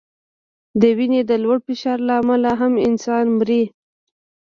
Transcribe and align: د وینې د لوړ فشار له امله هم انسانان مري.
د 0.81 0.83
وینې 0.97 1.21
د 1.29 1.31
لوړ 1.43 1.57
فشار 1.67 1.99
له 2.07 2.13
امله 2.21 2.51
هم 2.61 2.73
انسانان 2.87 3.27
مري. 3.37 3.63